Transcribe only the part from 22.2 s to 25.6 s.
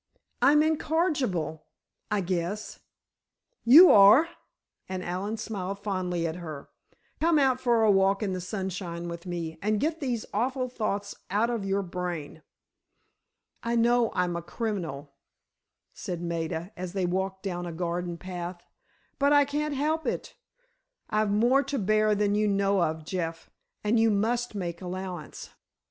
you know of, Jeff, and you must make allowance."